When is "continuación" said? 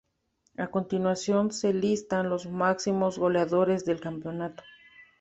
0.71-1.51